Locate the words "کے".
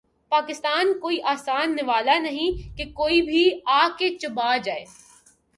3.97-4.09